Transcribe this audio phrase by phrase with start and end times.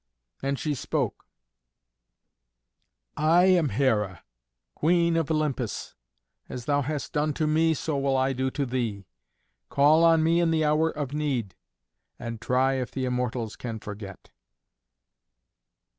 [0.41, 1.27] And she spoke:
[3.15, 4.19] "I am Hera, the
[4.73, 5.93] Queen of Olympus.
[6.49, 9.05] As thou hast done to me, so will I do to thee.
[9.69, 11.53] Call on me in the hour of need,
[12.17, 14.31] and try if the Immortals can forget!"